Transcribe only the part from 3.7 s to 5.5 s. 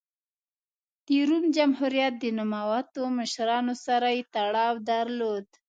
سره یې تړاو درلود